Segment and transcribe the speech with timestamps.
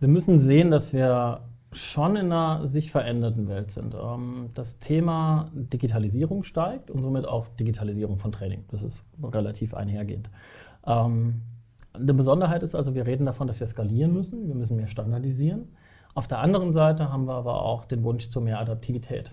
[0.00, 1.42] Wir müssen sehen, dass wir
[1.72, 3.94] schon in einer sich verändernden Welt sind.
[3.94, 8.64] Ähm, das Thema Digitalisierung steigt und somit auch Digitalisierung von Training.
[8.70, 10.30] Das ist relativ einhergehend.
[10.86, 11.42] Ähm,
[11.92, 15.68] eine Besonderheit ist also, wir reden davon, dass wir skalieren müssen, wir müssen mehr standardisieren.
[16.14, 19.32] Auf der anderen Seite haben wir aber auch den Wunsch zu mehr Adaptivität.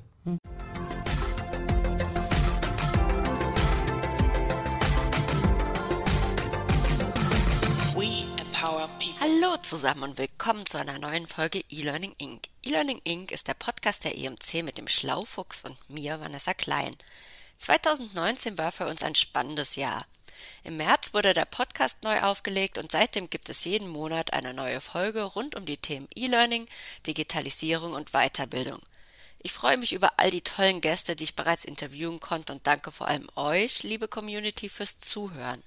[9.61, 12.47] Zusammen und willkommen zu einer neuen Folge eLearning Inc.
[12.63, 13.31] eLearning Inc.
[13.31, 16.95] ist der Podcast der EMC mit dem Schlaufuchs und mir, Vanessa Klein.
[17.57, 20.05] 2019 war für uns ein spannendes Jahr.
[20.63, 24.79] Im März wurde der Podcast neu aufgelegt und seitdem gibt es jeden Monat eine neue
[24.79, 26.67] Folge rund um die Themen E-Learning,
[27.05, 28.81] Digitalisierung und Weiterbildung.
[29.39, 32.91] Ich freue mich über all die tollen Gäste, die ich bereits interviewen konnte und danke
[32.91, 35.63] vor allem euch, liebe Community, fürs Zuhören.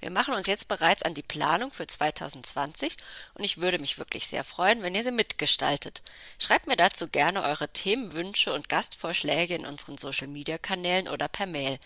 [0.00, 2.96] Wir machen uns jetzt bereits an die Planung für 2020
[3.34, 6.02] und ich würde mich wirklich sehr freuen, wenn ihr sie mitgestaltet.
[6.38, 11.78] Schreibt mir dazu gerne eure Themenwünsche und Gastvorschläge in unseren Social-Media-Kanälen oder per Mail.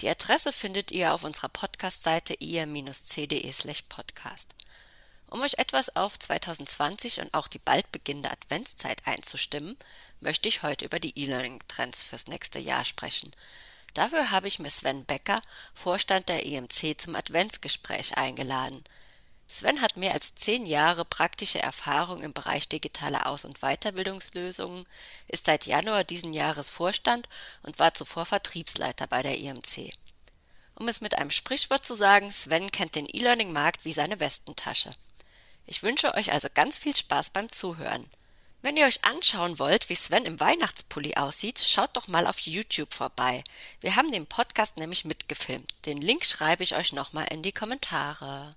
[0.00, 4.54] Die Adresse findet ihr auf unserer Podcast-Seite ir-cde/podcast.
[5.28, 9.76] Um euch etwas auf 2020 und auch die bald beginnende Adventszeit einzustimmen,
[10.20, 13.30] möchte ich heute über die E-Learning-Trends fürs nächste Jahr sprechen.
[13.94, 15.42] Dafür habe ich mir Sven Becker,
[15.74, 18.84] Vorstand der EMC, zum Adventsgespräch eingeladen.
[19.46, 24.84] Sven hat mehr als zehn Jahre praktische Erfahrung im Bereich digitaler Aus- und Weiterbildungslösungen,
[25.26, 27.28] ist seit Januar diesen Jahres Vorstand
[27.64, 29.92] und war zuvor Vertriebsleiter bei der EMC.
[30.76, 34.90] Um es mit einem Sprichwort zu sagen, Sven kennt den E-Learning-Markt wie seine Westentasche.
[35.66, 38.08] Ich wünsche euch also ganz viel Spaß beim Zuhören.
[38.62, 42.92] Wenn ihr euch anschauen wollt, wie Sven im Weihnachtspulli aussieht, schaut doch mal auf YouTube
[42.92, 43.42] vorbei.
[43.80, 45.74] Wir haben den Podcast nämlich mitgefilmt.
[45.86, 48.56] Den Link schreibe ich euch nochmal in die Kommentare.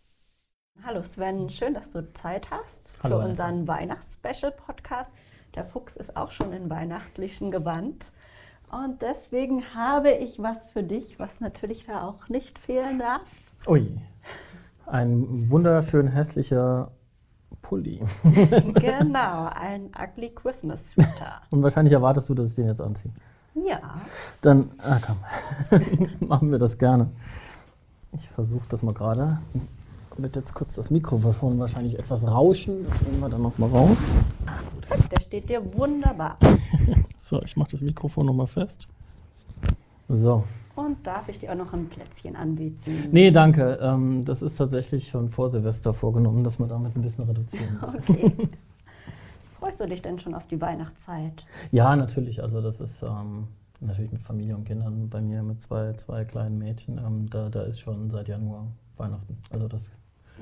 [0.84, 5.14] Hallo Sven, schön, dass du Zeit hast Hallo, für unseren Weihnachts-Special-Podcast.
[5.56, 8.04] Der Fuchs ist auch schon in weihnachtlichen Gewand.
[8.70, 13.22] Und deswegen habe ich was für dich, was natürlich da auch nicht fehlen darf.
[13.68, 13.98] Ui,
[14.86, 16.92] ein wunderschön hässlicher
[17.64, 18.00] Pulli.
[18.76, 21.42] genau, ein ugly Christmas Sweater.
[21.50, 23.12] Und wahrscheinlich erwartest du, dass ich den jetzt anziehe.
[23.56, 23.80] Ja.
[24.42, 25.98] Dann, ah, komm,
[26.28, 27.10] machen wir das gerne.
[28.12, 29.40] Ich versuche das mal gerade.
[30.18, 32.86] Wird jetzt kurz das Mikrofon wahrscheinlich etwas rauschen.
[32.88, 33.98] Das nehmen wir dann nochmal raus.
[35.12, 36.38] Der steht dir wunderbar.
[37.18, 38.88] so, ich mache das Mikrofon nochmal fest.
[40.08, 40.44] So.
[40.76, 43.10] Und darf ich dir auch noch ein Plätzchen anbieten?
[43.12, 43.78] Nee, danke.
[43.82, 48.00] Ähm, das ist tatsächlich schon vor Silvester vorgenommen, dass wir damit ein bisschen reduzieren müssen.
[48.00, 48.34] Okay.
[49.60, 51.46] Freust du dich denn schon auf die Weihnachtszeit?
[51.72, 52.42] Ja, natürlich.
[52.42, 53.48] Also das ist ähm,
[53.80, 56.98] natürlich mit Familie und Kindern bei mir mit zwei, zwei kleinen Mädchen.
[56.98, 58.68] Ähm, da, da ist schon seit Januar
[58.98, 59.38] Weihnachten.
[59.52, 59.92] Also das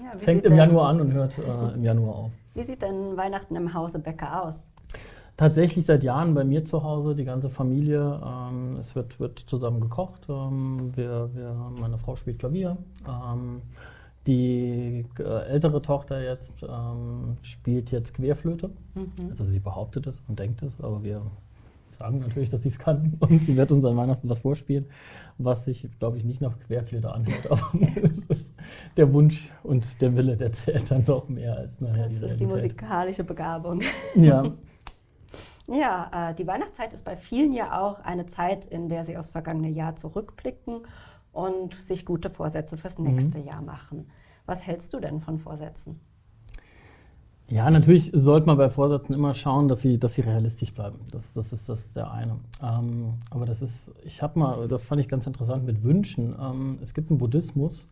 [0.01, 2.31] ja, fängt im Januar an und hört äh, im Januar auf.
[2.53, 4.55] Wie sieht denn Weihnachten im Hause Bäcker aus?
[5.41, 8.21] Tatsächlich seit Jahren bei mir zu Hause, die ganze Familie.
[8.23, 10.21] Ähm, es wird, wird zusammen gekocht.
[10.29, 12.77] Ähm, wir, wir, meine Frau spielt Klavier.
[13.07, 13.63] Ähm,
[14.27, 18.69] die äh, ältere Tochter jetzt ähm, spielt jetzt Querflöte.
[18.93, 19.31] Mhm.
[19.31, 21.23] Also sie behauptet es und denkt es, aber wir
[21.97, 23.17] sagen natürlich, dass sie es kann.
[23.19, 24.85] Und sie wird uns an Weihnachten was vorspielen,
[25.39, 27.45] was sich, glaube ich, nicht nach Querflöte anhört.
[27.49, 27.71] Aber
[28.03, 28.55] es ist
[28.95, 32.39] der Wunsch und der Wille, der zählt dann doch mehr als nachher das die ist
[32.39, 33.81] die musikalische Begabung.
[34.13, 34.53] Ja.
[35.67, 39.31] Ja, äh, die Weihnachtszeit ist bei vielen ja auch eine Zeit, in der sie aufs
[39.31, 40.81] vergangene Jahr zurückblicken
[41.31, 43.15] und sich gute Vorsätze fürs mhm.
[43.15, 43.45] nächste mhm.
[43.45, 44.09] Jahr machen.
[44.45, 45.99] Was hältst du denn von Vorsätzen?
[47.47, 50.99] Ja, natürlich sollte man bei Vorsätzen immer schauen, dass sie, dass sie realistisch bleiben.
[51.11, 52.39] Das, das ist das der eine.
[52.63, 56.33] Ähm, aber das ist, ich habe mal, das fand ich ganz interessant mit Wünschen.
[56.39, 57.89] Ähm, es gibt einen Buddhismus,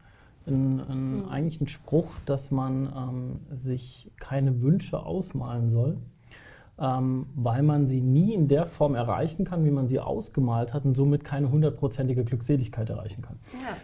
[0.48, 1.30] einen, einen, mhm.
[1.30, 5.98] eigentlich einen Spruch, dass man ähm, sich keine Wünsche ausmalen soll,
[6.80, 10.86] ähm, weil man sie nie in der Form erreichen kann, wie man sie ausgemalt hat
[10.86, 13.40] und somit keine hundertprozentige Glückseligkeit erreichen kann.
[13.54, 13.76] Ja.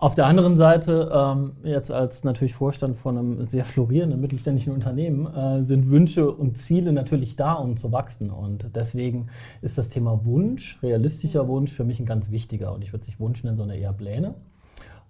[0.00, 5.26] Auf der anderen Seite, ähm, jetzt als natürlich Vorstand von einem sehr florierenden mittelständischen Unternehmen,
[5.26, 8.30] äh, sind Wünsche und Ziele natürlich da, um zu wachsen.
[8.30, 9.26] Und deswegen
[9.60, 12.72] ist das Thema Wunsch, realistischer Wunsch, für mich ein ganz wichtiger.
[12.72, 14.36] Und ich würde sich Wunsch nennen, sondern eher Pläne.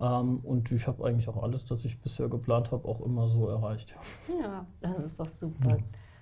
[0.01, 3.47] Ähm, und ich habe eigentlich auch alles, das ich bisher geplant habe, auch immer so
[3.47, 3.95] erreicht.
[4.41, 5.69] Ja, das ist doch super.
[5.69, 5.77] Ja.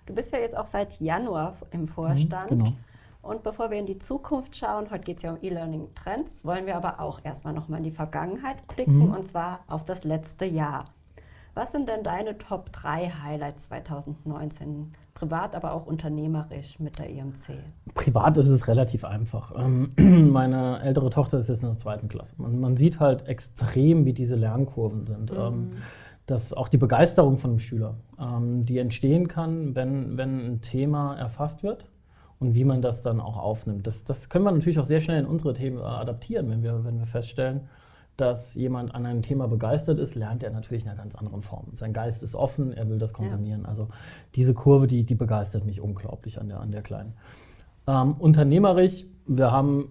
[0.07, 2.51] Du bist ja jetzt auch seit Januar im Vorstand.
[2.51, 2.73] Mhm, genau.
[3.23, 6.77] Und bevor wir in die Zukunft schauen, heute geht es ja um E-Learning-Trends, wollen wir
[6.77, 9.15] aber auch erstmal nochmal in die Vergangenheit blicken mhm.
[9.15, 10.87] und zwar auf das letzte Jahr.
[11.55, 14.93] Was sind denn deine Top 3 Highlights 2019?
[15.15, 17.65] Privat, aber auch unternehmerisch mit der EMC?
[17.95, 19.55] Privat ist es relativ einfach.
[19.59, 19.93] Ähm,
[20.31, 22.35] meine ältere Tochter ist jetzt in der zweiten Klasse.
[22.37, 25.33] Man, man sieht halt extrem, wie diese Lernkurven sind.
[25.33, 25.39] Mhm.
[25.39, 25.71] Ähm,
[26.27, 31.17] dass auch die Begeisterung von einem Schüler, ähm, die entstehen kann, wenn, wenn ein Thema
[31.17, 31.85] erfasst wird
[32.39, 33.87] und wie man das dann auch aufnimmt.
[33.87, 36.99] Das, das können wir natürlich auch sehr schnell in unsere Themen adaptieren, wenn wir, wenn
[36.99, 37.63] wir feststellen,
[38.17, 41.67] dass jemand an einem Thema begeistert ist, lernt er natürlich in einer ganz anderen Form.
[41.75, 43.63] Sein Geist ist offen, er will das konsumieren.
[43.63, 43.69] Ja.
[43.69, 43.89] Also
[44.35, 47.13] diese Kurve, die, die begeistert mich unglaublich an der, an der Kleinen.
[47.87, 49.91] Ähm, unternehmerisch, wir haben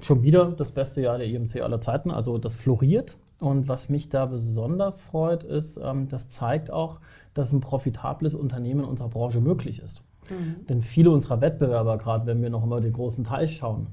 [0.00, 3.16] schon wieder das beste Jahr der IMC aller Zeiten, also das floriert.
[3.42, 7.00] Und was mich da besonders freut, ist, ähm, das zeigt auch,
[7.34, 10.00] dass ein profitables Unternehmen in unserer Branche möglich ist.
[10.30, 10.64] Mhm.
[10.68, 13.88] Denn viele unserer Wettbewerber, gerade wenn wir noch über den großen Teich schauen,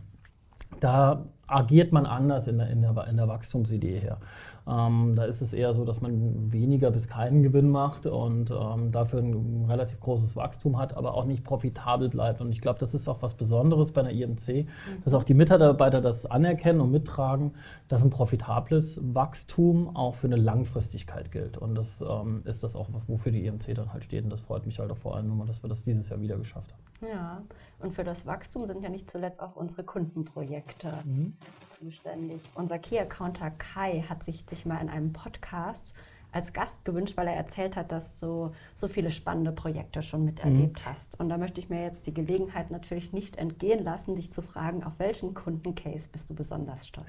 [0.79, 4.17] da agiert man anders in der, in der, in der Wachstumsidee her.
[4.67, 8.91] Ähm, da ist es eher so, dass man weniger bis keinen Gewinn macht und ähm,
[8.91, 12.41] dafür ein relativ großes Wachstum hat, aber auch nicht profitabel bleibt.
[12.41, 14.67] Und ich glaube, das ist auch was Besonderes bei einer IMC, mhm.
[15.03, 17.53] dass auch die Mitarbeiter das anerkennen und mittragen,
[17.87, 21.57] dass ein profitables Wachstum auch für eine Langfristigkeit gilt.
[21.57, 24.23] Und das ähm, ist das auch, wofür die IMC dann halt steht.
[24.23, 26.37] Und das freut mich halt auch vor allem nochmal, dass wir das dieses Jahr wieder
[26.37, 27.11] geschafft haben.
[27.11, 27.41] Ja,
[27.79, 31.33] und für das Wachstum sind ja nicht zuletzt auch unsere Kundenprojekte mhm.
[31.79, 32.41] zuständig.
[32.55, 35.95] Unser Key-Accounter Kai hat sich dich mal in einem Podcast
[36.31, 40.79] als Gast gewünscht, weil er erzählt hat, dass du so viele spannende Projekte schon miterlebt
[40.79, 40.85] mhm.
[40.85, 41.19] hast.
[41.19, 44.83] Und da möchte ich mir jetzt die Gelegenheit natürlich nicht entgehen lassen, dich zu fragen,
[44.83, 47.07] auf welchen Kundencase bist du besonders stolz?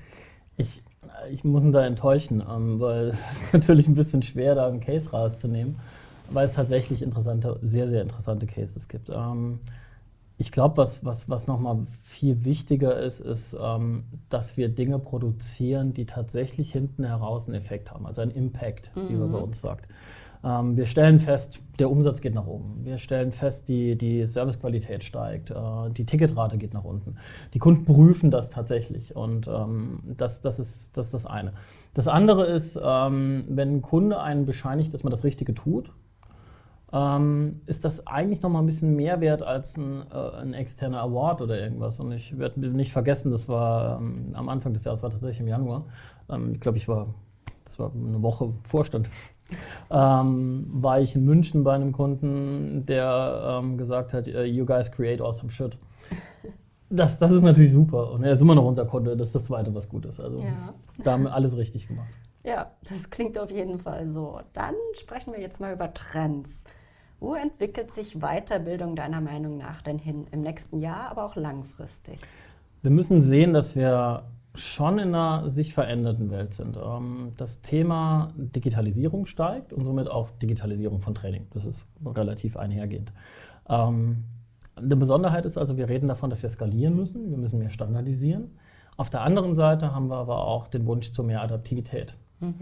[0.56, 0.82] Ich,
[1.30, 4.80] ich muss ihn da enttäuschen, ähm, weil es ist natürlich ein bisschen schwer, da einen
[4.80, 5.78] Case rauszunehmen,
[6.30, 9.10] weil es tatsächlich interessante, sehr, sehr interessante Cases gibt.
[10.40, 15.92] Ich glaube, was, was, was nochmal viel wichtiger ist, ist, ähm, dass wir Dinge produzieren,
[15.92, 19.08] die tatsächlich hinten heraus einen Effekt haben, also einen Impact, mhm.
[19.10, 19.44] wie man bei mhm.
[19.44, 19.86] uns sagt.
[20.42, 22.80] Ähm, wir stellen fest, der Umsatz geht nach oben.
[22.84, 27.16] Wir stellen fest, die, die Servicequalität steigt, äh, die Ticketrate geht nach unten.
[27.52, 31.52] Die Kunden prüfen das tatsächlich und ähm, das, das, ist, das ist das eine.
[31.92, 35.92] Das andere ist, ähm, wenn ein Kunde einen bescheinigt, dass man das Richtige tut,
[36.92, 41.00] ähm, ist das eigentlich noch mal ein bisschen mehr wert als ein, äh, ein externer
[41.02, 42.00] Award oder irgendwas.
[42.00, 45.48] Und ich werde nicht vergessen, das war ähm, am Anfang des Jahres, war tatsächlich im
[45.48, 45.84] Januar.
[46.28, 47.14] Ähm, ich glaube, ich war,
[47.64, 49.08] das war eine Woche Vorstand.
[49.90, 54.92] Ähm, war ich in München bei einem Kunden, der ähm, gesagt hat, äh, you guys
[54.92, 55.76] create awesome shit.
[56.88, 58.12] Das, das ist natürlich super.
[58.12, 59.16] Und er ist immer noch unser Kunde.
[59.16, 60.20] Das ist das Zweite, was gut ist.
[60.20, 60.72] Also ja.
[61.02, 62.06] da haben wir alles richtig gemacht.
[62.44, 64.40] Ja, das klingt auf jeden Fall so.
[64.52, 66.62] Dann sprechen wir jetzt mal über Trends.
[67.20, 70.26] Wo entwickelt sich Weiterbildung deiner Meinung nach denn hin?
[70.32, 72.18] Im nächsten Jahr, aber auch langfristig?
[72.82, 74.24] Wir müssen sehen, dass wir
[74.54, 76.76] schon in einer sich veränderten Welt sind.
[76.76, 81.46] Ähm, das Thema Digitalisierung steigt und somit auch Digitalisierung von Training.
[81.52, 83.12] Das ist relativ einhergehend.
[83.68, 84.24] Ähm,
[84.74, 88.50] eine Besonderheit ist also, wir reden davon, dass wir skalieren müssen, wir müssen mehr standardisieren.
[88.96, 92.14] Auf der anderen Seite haben wir aber auch den Wunsch zu mehr Adaptivität.
[92.40, 92.54] Mhm.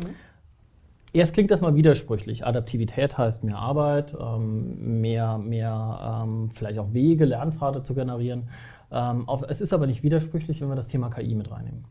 [1.12, 2.46] Erst klingt das mal widersprüchlich.
[2.46, 8.48] Adaptivität heißt mehr Arbeit, ähm, mehr, mehr ähm, vielleicht auch Wege, Lernpfade zu generieren.
[8.90, 11.84] Ähm, es ist aber nicht widersprüchlich, wenn wir das Thema KI mit reinnehmen.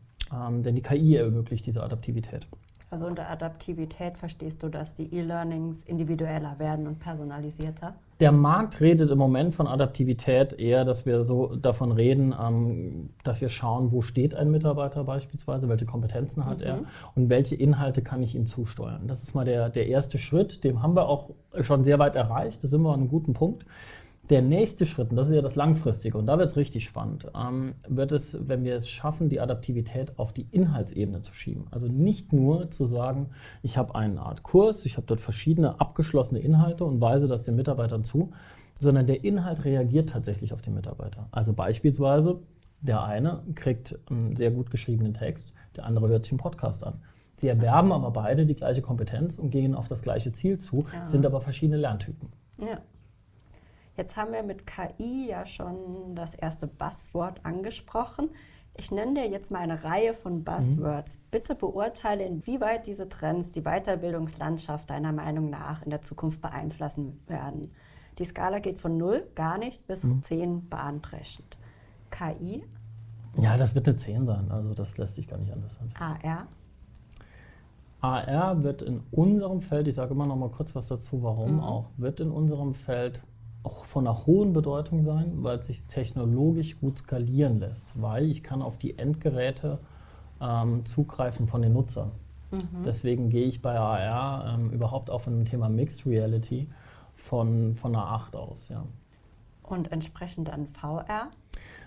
[0.62, 2.46] Denn die KI ermöglicht diese Adaptivität.
[2.90, 7.94] Also unter Adaptivität verstehst du, dass die E-Learnings individueller werden und personalisierter?
[8.20, 13.40] Der Markt redet im Moment von Adaptivität eher, dass wir so davon reden, ähm, dass
[13.40, 16.64] wir schauen, wo steht ein Mitarbeiter beispielsweise, welche Kompetenzen hat mhm.
[16.64, 16.78] er
[17.14, 19.06] und welche Inhalte kann ich ihm zusteuern.
[19.06, 21.30] Das ist mal der, der erste Schritt, den haben wir auch
[21.60, 23.64] schon sehr weit erreicht, da sind wir an einem guten Punkt.
[24.30, 27.28] Der nächste Schritt, und das ist ja das Langfristige, und da wird es richtig spannend,
[27.34, 31.66] ähm, wird es, wenn wir es schaffen, die Adaptivität auf die Inhaltsebene zu schieben.
[31.70, 33.30] Also nicht nur zu sagen,
[33.62, 37.56] ich habe eine Art Kurs, ich habe dort verschiedene abgeschlossene Inhalte und weise das den
[37.56, 38.32] Mitarbeitern zu,
[38.78, 41.28] sondern der Inhalt reagiert tatsächlich auf den Mitarbeiter.
[41.30, 42.40] Also beispielsweise,
[42.80, 47.00] der eine kriegt einen sehr gut geschriebenen Text, der andere hört sich einen Podcast an.
[47.38, 51.04] Sie erwerben aber beide die gleiche Kompetenz und gehen auf das gleiche Ziel zu, ja.
[51.04, 52.28] sind aber verschiedene Lerntypen.
[52.58, 52.80] Ja.
[53.98, 58.30] Jetzt haben wir mit KI ja schon das erste Buzzword angesprochen.
[58.76, 61.16] Ich nenne dir jetzt mal eine Reihe von Buzzwords.
[61.16, 61.22] Mhm.
[61.32, 67.72] Bitte beurteile, inwieweit diese Trends die Weiterbildungslandschaft deiner Meinung nach in der Zukunft beeinflussen werden.
[68.20, 70.22] Die Skala geht von 0, gar nicht, bis mhm.
[70.22, 71.56] 10 bahnbrechend.
[72.12, 72.62] KI?
[73.36, 74.48] Ja, das wird eine 10 sein.
[74.52, 75.92] Also das lässt sich gar nicht anders sagen.
[75.98, 76.46] AR?
[78.00, 81.60] AR wird in unserem Feld, ich sage immer noch mal kurz was dazu, warum mhm.
[81.60, 83.22] auch, wird in unserem Feld
[83.62, 88.42] auch von einer hohen Bedeutung sein, weil es sich technologisch gut skalieren lässt, weil ich
[88.42, 89.78] kann auf die Endgeräte
[90.40, 92.12] ähm, zugreifen von den Nutzern.
[92.50, 92.82] Mhm.
[92.84, 96.68] Deswegen gehe ich bei AR ähm, überhaupt auch von dem Thema Mixed Reality
[97.16, 98.68] von, von einer 8 aus.
[98.68, 98.84] Ja.
[99.62, 101.28] Und entsprechend dann VR?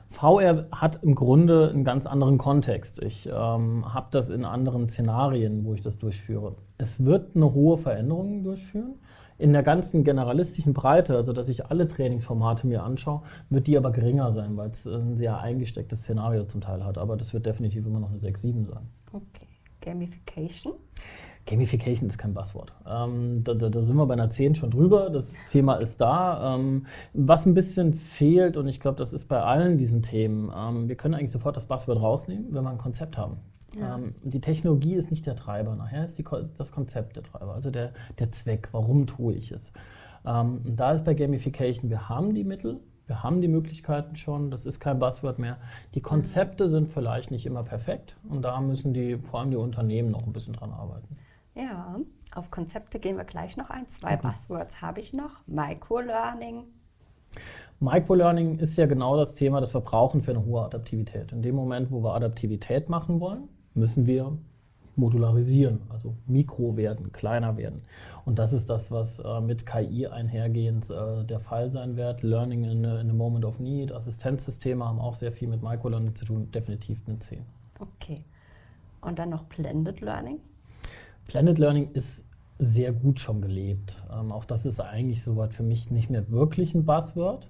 [0.10, 3.02] VR hat im Grunde einen ganz anderen Kontext.
[3.02, 6.56] Ich ähm, habe das in anderen Szenarien, wo ich das durchführe.
[6.78, 8.96] Es wird eine hohe Veränderung durchführen.
[9.42, 13.92] In der ganzen generalistischen Breite, also dass ich alle Trainingsformate mir anschaue, wird die aber
[13.92, 17.00] geringer sein, weil es ein sehr eingestecktes Szenario zum Teil hat.
[17.00, 18.88] Aber das wird definitiv immer noch eine 6-7 sein.
[19.12, 19.48] Okay.
[19.82, 20.74] Gamification?
[21.48, 22.76] Gamification ist kein Buzzword.
[22.88, 25.10] Ähm, da, da, da, sind wir bei einer 10 schon drüber.
[25.10, 26.56] Das Thema ist da.
[26.56, 30.88] Ähm, was ein bisschen fehlt, und ich glaube, das ist bei allen diesen Themen, ähm,
[30.88, 33.38] wir können eigentlich sofort das Buzzword rausnehmen, wenn wir ein Konzept haben.
[33.76, 33.96] Ja.
[33.96, 36.26] Ähm, die Technologie ist nicht der Treiber, nachher ist die,
[36.58, 39.72] das Konzept der Treiber, also der, der Zweck, warum tue ich es.
[40.26, 44.52] Ähm, und da ist bei Gamification, wir haben die Mittel, wir haben die Möglichkeiten schon,
[44.52, 45.58] das ist kein Buzzword mehr.
[45.96, 50.12] Die Konzepte sind vielleicht nicht immer perfekt und da müssen die, vor allem die Unternehmen
[50.12, 51.18] noch ein bisschen dran arbeiten.
[51.56, 52.00] Ja,
[52.34, 53.88] auf Konzepte gehen wir gleich noch ein.
[53.90, 54.28] Zwei okay.
[54.28, 55.32] Buzzwords habe ich noch.
[55.48, 56.64] Microlearning.
[57.82, 61.32] Microlearning ist ja genau das Thema, das wir brauchen für eine hohe Adaptivität.
[61.32, 64.38] In dem Moment, wo wir Adaptivität machen wollen, müssen wir
[64.96, 67.82] modularisieren, also mikro werden, kleiner werden.
[68.26, 72.24] Und das ist das, was äh, mit KI einhergehend äh, der Fall sein wird.
[72.24, 76.16] Learning in a, in a, Moment of Need, Assistenzsysteme haben auch sehr viel mit Microlearning
[76.16, 77.40] zu tun, definitiv eine 10.
[77.80, 78.24] Okay.
[79.02, 80.40] Und dann noch Blended Learning?
[81.28, 82.26] Blended Learning ist
[82.60, 84.04] sehr gut schon gelebt.
[84.14, 87.48] Ähm, auch das ist eigentlich soweit für mich nicht mehr wirklich ein Buzzword.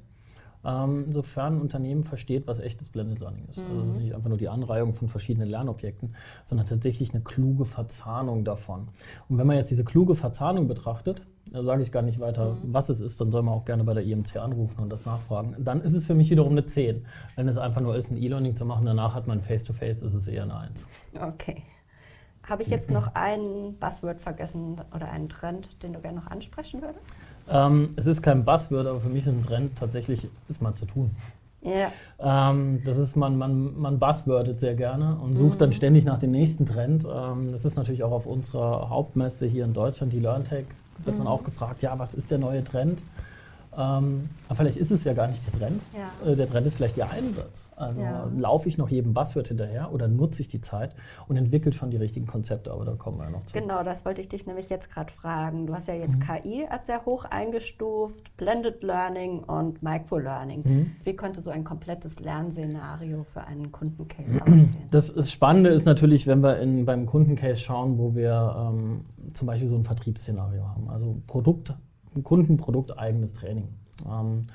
[0.63, 3.57] Ähm, sofern ein Unternehmen versteht, was echtes Blended Learning ist.
[3.57, 3.65] Mhm.
[3.65, 6.15] Also es ist nicht einfach nur die Anreihung von verschiedenen Lernobjekten,
[6.45, 8.89] sondern tatsächlich eine kluge Verzahnung davon.
[9.27, 12.73] Und wenn man jetzt diese kluge Verzahnung betrachtet, da sage ich gar nicht weiter, mhm.
[12.73, 15.55] was es ist, dann soll man auch gerne bei der IMC anrufen und das nachfragen.
[15.59, 17.05] Dann ist es für mich wiederum eine 10.
[17.35, 20.13] Wenn es einfach nur ist, ein E-Learning zu machen, danach hat man Face-to-Face, -face, ist
[20.13, 20.87] es eher eine 1.
[21.15, 21.63] Okay.
[22.43, 26.81] Habe ich jetzt noch ein Buzzword vergessen oder einen Trend, den du gerne noch ansprechen
[26.81, 27.05] würdest?
[27.51, 30.85] Ähm, es ist kein Buzzword, aber für mich ist ein Trend tatsächlich, ist mal zu
[30.85, 31.11] tun.
[31.63, 31.91] Ja.
[32.19, 35.59] Ähm, das ist, man, man, man buzzwordet sehr gerne und sucht mhm.
[35.59, 37.05] dann ständig nach dem nächsten Trend.
[37.05, 40.65] Ähm, das ist natürlich auch auf unserer Hauptmesse hier in Deutschland, die LearnTech,
[41.03, 41.23] wird mhm.
[41.23, 43.03] man auch gefragt, ja, was ist der neue Trend?
[43.77, 45.81] Ähm, aber vielleicht ist es ja gar nicht der Trend.
[45.95, 46.29] Ja.
[46.29, 47.69] Äh, der Trend ist vielleicht der Einsatz.
[47.75, 48.29] Also ja.
[48.37, 50.93] laufe ich noch jedem Buzzword hinterher oder nutze ich die Zeit
[51.27, 53.57] und entwickle schon die richtigen Konzepte, aber da kommen wir ja noch zu.
[53.57, 55.67] Genau, das wollte ich dich nämlich jetzt gerade fragen.
[55.67, 56.23] Du hast ja jetzt mhm.
[56.23, 60.61] KI als sehr hoch eingestuft, Blended Learning und Microlearning.
[60.63, 60.91] Mhm.
[61.03, 64.75] Wie könnte so ein komplettes Lernszenario für einen Kundencase aussehen?
[64.91, 69.47] Das, das Spannende ist natürlich, wenn wir in, beim Kundencase schauen, wo wir ähm, zum
[69.47, 70.89] Beispiel so ein Vertriebsszenario haben.
[70.89, 71.73] Also Produkt
[72.15, 73.69] ein kundenprodukteigenes Training.
[74.09, 74.47] Ähm,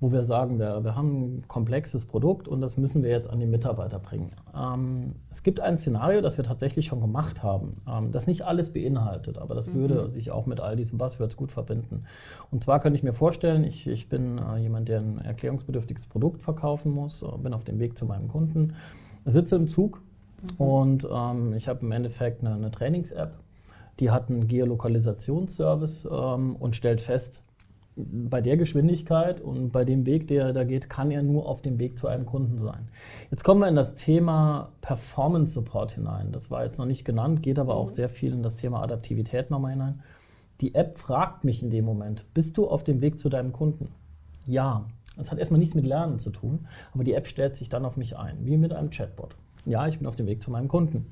[0.00, 3.40] wo wir sagen, wir, wir haben ein komplexes Produkt und das müssen wir jetzt an
[3.40, 4.32] die Mitarbeiter bringen.
[4.54, 8.70] Ähm, es gibt ein Szenario, das wir tatsächlich schon gemacht haben, ähm, das nicht alles
[8.70, 9.74] beinhaltet, aber das mhm.
[9.74, 12.04] würde sich auch mit all diesen Buzzwords gut verbinden.
[12.50, 16.42] Und zwar könnte ich mir vorstellen, ich, ich bin äh, jemand, der ein erklärungsbedürftiges Produkt
[16.42, 18.74] verkaufen muss, äh, bin auf dem Weg zu meinem Kunden,
[19.24, 20.02] sitze im Zug
[20.42, 20.66] mhm.
[20.66, 23.32] und ähm, ich habe im Endeffekt eine, eine Trainings-App
[24.00, 27.40] die hat einen Geolokalisationsservice ähm, und stellt fest,
[27.96, 31.78] bei der Geschwindigkeit und bei dem Weg, der da geht, kann er nur auf dem
[31.78, 32.88] Weg zu einem Kunden sein.
[33.30, 36.32] Jetzt kommen wir in das Thema Performance Support hinein.
[36.32, 37.94] Das war jetzt noch nicht genannt, geht aber auch mhm.
[37.94, 40.02] sehr viel in das Thema Adaptivität nochmal hinein.
[40.60, 43.88] Die App fragt mich in dem Moment, bist du auf dem Weg zu deinem Kunden?
[44.46, 44.84] Ja.
[45.16, 47.96] Das hat erstmal nichts mit Lernen zu tun, aber die App stellt sich dann auf
[47.96, 49.36] mich ein, wie mit einem Chatbot.
[49.64, 51.06] Ja, ich bin auf dem Weg zu meinem Kunden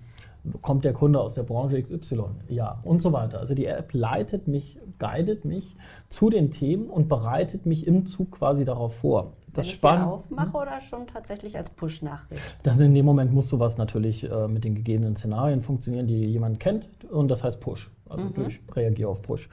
[0.61, 2.25] kommt der Kunde aus der Branche XY?
[2.49, 3.39] Ja, und so weiter.
[3.39, 5.77] Also die App leitet mich, guidet mich
[6.09, 9.35] zu den Themen und bereitet mich im Zug quasi darauf vor.
[9.53, 12.41] Das Wenn ich sie aufmache oder schon tatsächlich als Push-Nachricht?
[12.81, 16.89] in dem Moment muss sowas natürlich äh, mit den gegebenen Szenarien funktionieren, die jemand kennt
[17.11, 17.91] und das heißt Push.
[18.09, 18.47] Also mhm.
[18.47, 19.49] ich reagiere auf Push.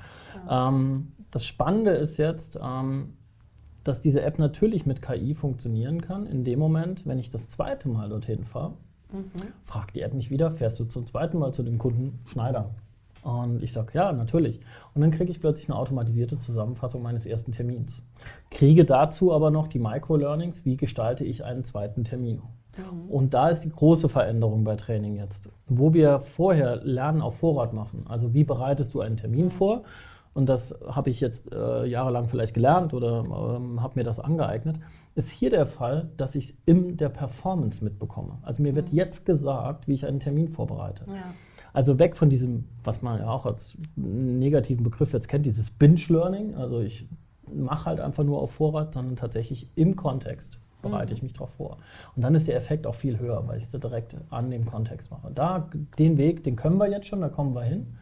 [0.48, 0.70] Ja.
[0.70, 3.18] Ähm, das Spannende ist jetzt, ähm,
[3.84, 7.90] dass diese App natürlich mit KI funktionieren kann, in dem Moment, wenn ich das zweite
[7.90, 8.74] Mal dorthin fahre
[9.12, 9.54] Mhm.
[9.64, 12.72] Fragt die App mich wieder, fährst du zum zweiten Mal zu dem Kunden Schneider?
[13.24, 14.62] Und ich sage, ja, natürlich.
[14.94, 18.06] Und dann kriege ich plötzlich eine automatisierte Zusammenfassung meines ersten Termins.
[18.50, 22.42] Kriege dazu aber noch die Micro-Learnings, wie gestalte ich einen zweiten Termin.
[22.78, 23.10] Mhm.
[23.10, 25.50] Und da ist die große Veränderung bei Training jetzt.
[25.68, 28.06] Wo wir vorher Lernen auf Vorrat machen.
[28.08, 29.84] Also wie bereitest du einen Termin vor?
[30.34, 34.80] Und das habe ich jetzt äh, jahrelang vielleicht gelernt oder ähm, habe mir das angeeignet
[35.20, 38.38] ist hier der Fall, dass ich es in der Performance mitbekomme.
[38.42, 38.98] Also mir wird mhm.
[38.98, 41.04] jetzt gesagt, wie ich einen Termin vorbereite.
[41.08, 41.34] Ja.
[41.74, 46.56] Also weg von diesem, was man ja auch als negativen Begriff jetzt kennt, dieses Binge-Learning.
[46.56, 47.08] Also ich
[47.54, 51.18] mache halt einfach nur auf Vorrat, sondern tatsächlich im Kontext bereite mhm.
[51.18, 51.78] ich mich darauf vor.
[52.16, 55.12] Und dann ist der Effekt auch viel höher, weil ich es direkt an dem Kontext
[55.12, 55.32] mache.
[55.36, 55.70] Da,
[56.00, 57.98] den Weg, den können wir jetzt schon, da kommen wir hin.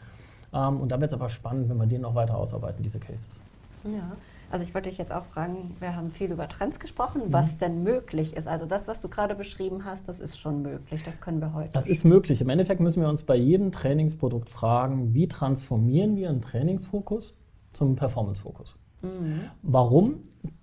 [0.54, 3.40] Ähm, und da wird es aber spannend, wenn wir den noch weiter ausarbeiten, diese Cases.
[3.84, 4.16] Ja.
[4.50, 7.34] Also ich wollte dich jetzt auch fragen, wir haben viel über Trends gesprochen, mhm.
[7.34, 8.48] was denn möglich ist.
[8.48, 11.72] Also das, was du gerade beschrieben hast, das ist schon möglich, das können wir heute.
[11.74, 12.40] Das ist möglich.
[12.40, 17.34] Im Endeffekt müssen wir uns bei jedem Trainingsprodukt fragen, wie transformieren wir einen Trainingsfokus
[17.74, 18.76] zum Performancefokus.
[19.02, 19.42] Mhm.
[19.64, 20.16] Warum?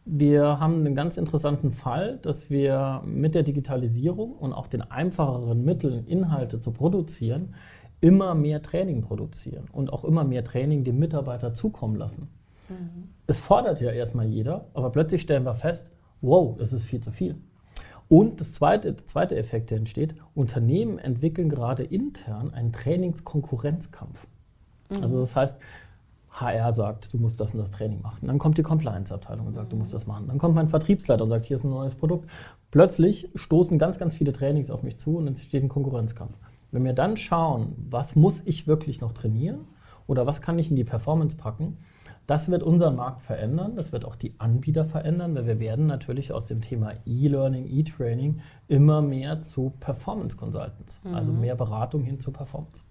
[0.06, 5.64] Wir haben einen ganz interessanten Fall, dass wir mit der Digitalisierung und auch den einfacheren
[5.64, 7.54] Mitteln, Inhalte zu produzieren,
[8.04, 12.28] immer mehr Training produzieren und auch immer mehr Training dem Mitarbeiter zukommen lassen.
[12.68, 13.08] Mhm.
[13.26, 17.10] Es fordert ja erstmal jeder, aber plötzlich stellen wir fest, wow, das ist viel zu
[17.10, 17.36] viel.
[18.10, 24.26] Und das zweite, der zweite Effekt, der entsteht, Unternehmen entwickeln gerade intern einen Trainingskonkurrenzkampf.
[24.90, 25.02] Mhm.
[25.02, 25.56] Also das heißt,
[26.28, 28.26] HR sagt, du musst das und das Training machen.
[28.26, 30.28] Dann kommt die Compliance-Abteilung und sagt, du musst das machen.
[30.28, 32.28] Dann kommt mein Vertriebsleiter und sagt, hier ist ein neues Produkt.
[32.70, 36.36] Plötzlich stoßen ganz, ganz viele Trainings auf mich zu und es entsteht ein Konkurrenzkampf.
[36.74, 39.60] Wenn wir dann schauen, was muss ich wirklich noch trainieren
[40.08, 41.76] oder was kann ich in die Performance packen,
[42.26, 46.32] das wird unseren Markt verändern, das wird auch die Anbieter verändern, weil wir werden natürlich
[46.32, 51.14] aus dem Thema E-Learning, E-Training immer mehr zu Performance Consultants, also mhm.
[51.14, 52.82] also mehr Beratung hin zu Performance.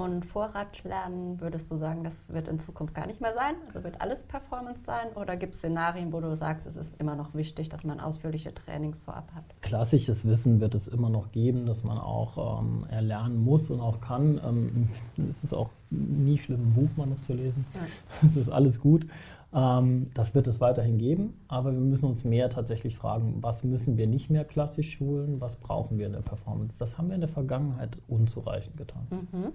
[0.00, 3.54] Und Vorratlernen, würdest du sagen, das wird in Zukunft gar nicht mehr sein?
[3.66, 5.08] Also wird alles Performance sein?
[5.14, 8.54] Oder gibt es Szenarien, wo du sagst, es ist immer noch wichtig, dass man ausführliche
[8.54, 9.44] Trainings vorab hat?
[9.60, 14.00] Klassisches Wissen wird es immer noch geben, dass man auch ähm, erlernen muss und auch
[14.00, 14.40] kann.
[14.42, 14.88] Ähm,
[15.28, 17.66] es ist auch nie schlimm, ein Buch mal noch zu lesen.
[18.24, 19.06] Es ist alles gut.
[19.52, 23.96] Ähm, das wird es weiterhin geben, aber wir müssen uns mehr tatsächlich fragen, was müssen
[23.96, 26.78] wir nicht mehr klassisch schulen, was brauchen wir in der Performance.
[26.78, 29.06] Das haben wir in der Vergangenheit unzureichend getan.
[29.10, 29.52] Mhm.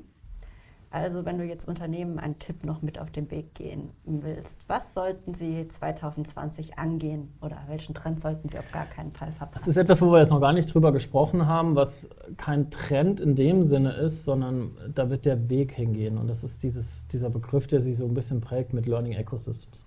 [0.91, 4.93] Also wenn du jetzt Unternehmen einen Tipp noch mit auf den Weg gehen willst, was
[4.93, 9.65] sollten sie 2020 angehen oder welchen Trend sollten sie auf gar keinen Fall verpassen?
[9.65, 13.19] Das ist etwas, wo wir jetzt noch gar nicht drüber gesprochen haben, was kein Trend
[13.19, 16.17] in dem Sinne ist, sondern da wird der Weg hingehen.
[16.17, 19.85] Und das ist dieses, dieser Begriff, der sich so ein bisschen prägt mit Learning Ecosystems.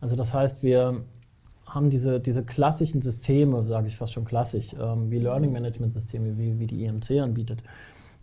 [0.00, 1.02] Also das heißt, wir
[1.66, 6.36] haben diese, diese klassischen Systeme, sage ich fast schon klassisch, ähm, wie Learning Management Systeme,
[6.36, 7.62] wie, wie die IMC anbietet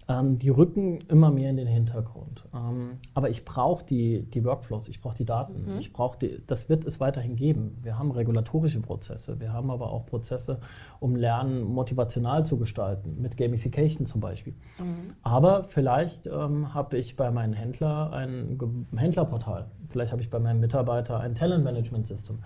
[0.09, 2.43] ähm, die rücken immer mehr in den Hintergrund.
[2.53, 5.79] Ähm, aber ich brauche die, die Workflows, ich brauche die Daten, mhm.
[5.79, 7.77] ich brauche das wird es weiterhin geben.
[7.83, 10.59] Wir haben regulatorische Prozesse, wir haben aber auch Prozesse,
[10.99, 14.53] um Lernen motivational zu gestalten, mit Gamification zum Beispiel.
[14.79, 15.13] Mhm.
[15.21, 18.57] Aber vielleicht ähm, habe ich bei meinem Händler ein
[18.95, 22.39] Händlerportal, vielleicht habe ich bei meinem Mitarbeiter ein Talent Management System.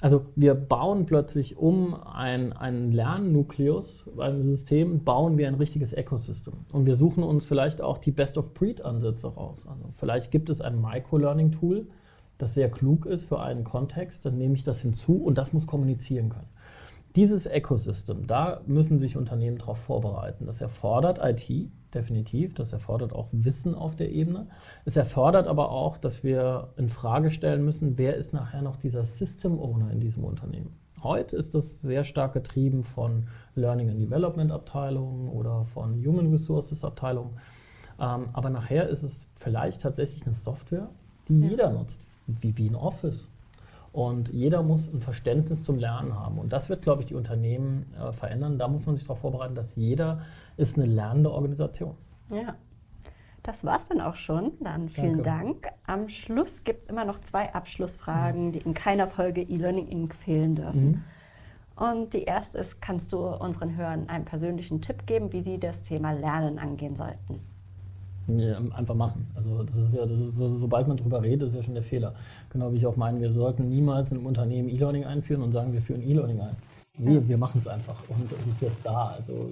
[0.00, 6.54] Also wir bauen plötzlich um ein, ein Lernnukleus, ein System, bauen wir ein richtiges Ecosystem.
[6.72, 9.66] Und wir suchen uns vielleicht auch die Best-of-Breed-Ansätze raus.
[9.68, 11.86] Also vielleicht gibt es ein Micro-Learning-Tool,
[12.38, 15.66] das sehr klug ist für einen Kontext, dann nehme ich das hinzu und das muss
[15.66, 16.48] kommunizieren können.
[17.14, 20.46] Dieses Ecosystem, da müssen sich Unternehmen darauf vorbereiten.
[20.46, 22.54] Das erfordert IT, definitiv.
[22.54, 24.46] Das erfordert auch Wissen auf der Ebene.
[24.84, 29.02] Es erfordert aber auch, dass wir in Frage stellen müssen, wer ist nachher noch dieser
[29.02, 30.74] System Owner in diesem Unternehmen.
[31.02, 36.84] Heute ist das sehr stark getrieben von Learning and Development Abteilungen oder von Human Resources
[36.84, 37.38] Abteilungen.
[37.98, 40.88] Ähm, aber nachher ist es vielleicht tatsächlich eine Software,
[41.28, 41.48] die ja.
[41.48, 43.30] jeder nutzt, wie, wie ein Office
[43.92, 46.38] und jeder muss ein Verständnis zum Lernen haben.
[46.38, 48.58] Und das wird, glaube ich, die Unternehmen äh, verändern.
[48.58, 50.20] Da muss man sich darauf vorbereiten, dass jeder
[50.56, 51.94] ist eine lernende Organisation.
[52.30, 52.54] Ja.
[53.42, 54.52] Das war's dann auch schon.
[54.60, 55.62] Dann vielen Danke.
[55.62, 55.68] Dank.
[55.86, 58.52] Am Schluss gibt es immer noch zwei Abschlussfragen, mhm.
[58.52, 60.14] die in keiner Folge E-Learning Inc.
[60.14, 60.86] fehlen dürfen.
[60.86, 61.04] Mhm.
[61.74, 65.82] Und die erste ist, kannst du unseren Hörern einen persönlichen Tipp geben, wie sie das
[65.82, 67.40] Thema Lernen angehen sollten?
[68.72, 69.26] Einfach machen.
[69.34, 71.82] Also das ist ja, das ist so, sobald man drüber redet, ist ja schon der
[71.82, 72.14] Fehler.
[72.50, 75.72] Genau wie ich auch meine, wir sollten niemals in einem Unternehmen E-Learning einführen und sagen,
[75.72, 76.56] wir führen E-Learning ein.
[76.98, 79.14] Wir, wir machen es einfach und es ist jetzt da.
[79.16, 79.50] Also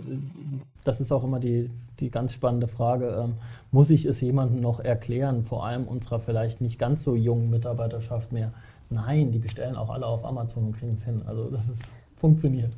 [0.84, 3.24] das ist auch immer die, die ganz spannende Frage.
[3.24, 3.34] Ähm,
[3.70, 8.32] muss ich es jemandem noch erklären, vor allem unserer vielleicht nicht ganz so jungen Mitarbeiterschaft
[8.32, 8.52] mehr?
[8.90, 11.22] Nein, die bestellen auch alle auf Amazon und kriegen es hin.
[11.26, 11.82] Also das ist,
[12.16, 12.72] funktioniert.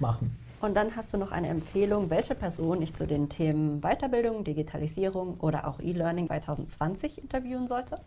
[0.00, 0.36] Machen.
[0.60, 5.38] Und dann hast du noch eine Empfehlung, welche Person ich zu den Themen Weiterbildung, Digitalisierung
[5.38, 8.00] oder auch E-Learning 2020 interviewen sollte?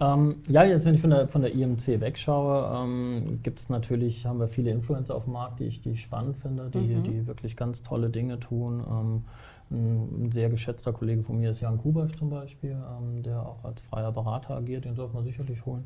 [0.00, 4.26] Ähm, ja, jetzt wenn ich von der, von der IMC wegschaue, ähm, gibt es natürlich,
[4.26, 7.04] haben wir viele Influencer auf dem Markt, die ich, die ich spannend finde, die, mhm.
[7.04, 8.82] die wirklich ganz tolle Dinge tun.
[8.90, 9.24] Ähm,
[9.70, 13.80] ein sehr geschätzter Kollege von mir ist Jan Kubasch zum Beispiel, ähm, der auch als
[13.82, 15.84] freier Berater agiert, den sollte man sicherlich holen.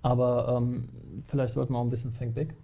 [0.00, 0.88] Aber ähm,
[1.26, 2.54] vielleicht sollten wir auch ein bisschen Think Big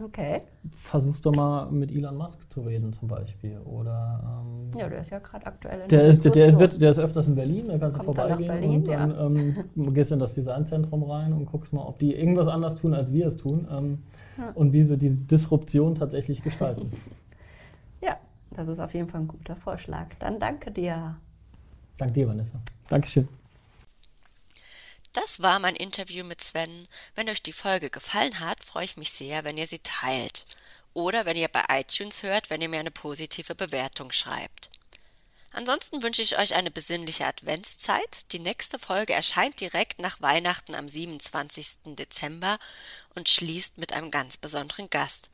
[0.00, 0.36] Okay.
[0.76, 3.58] Versuchst du mal mit Elon Musk zu reden zum Beispiel.
[3.64, 6.90] Oder, ähm, ja, der ist ja gerade aktuell in der, ist, der, der, wird, der
[6.90, 9.26] ist öfters in Berlin, da kannst du vorbeigehen Berlin, und dann ja.
[9.26, 13.12] ähm, gehst in das Designzentrum rein und guckst mal, ob die irgendwas anders tun, als
[13.12, 13.98] wir es tun ähm,
[14.36, 14.52] ja.
[14.54, 16.92] und wie sie die Disruption tatsächlich gestalten.
[18.00, 18.18] ja,
[18.50, 20.06] das ist auf jeden Fall ein guter Vorschlag.
[20.20, 21.16] Dann danke dir.
[21.96, 22.60] Danke dir, Vanessa.
[22.88, 23.26] Dankeschön.
[25.20, 26.86] Das war mein Interview mit Sven.
[27.16, 30.46] Wenn euch die Folge gefallen hat, freue ich mich sehr, wenn ihr sie teilt.
[30.94, 34.70] Oder wenn ihr bei iTunes hört, wenn ihr mir eine positive Bewertung schreibt.
[35.50, 38.30] Ansonsten wünsche ich euch eine besinnliche Adventszeit.
[38.30, 41.96] Die nächste Folge erscheint direkt nach Weihnachten am 27.
[41.96, 42.60] Dezember
[43.16, 45.30] und schließt mit einem ganz besonderen Gast.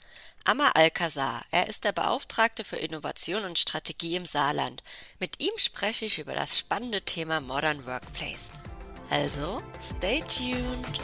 [0.47, 1.45] Amar Alcazar.
[1.51, 4.83] Er ist der Beauftragte für Innovation und Strategie im Saarland.
[5.19, 8.49] Mit ihm spreche ich über das spannende Thema Modern Workplace.
[9.11, 10.99] Also, stay tuned.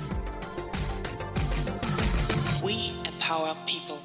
[2.62, 3.98] We empower people.